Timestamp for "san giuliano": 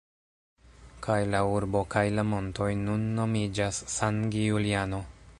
3.97-5.03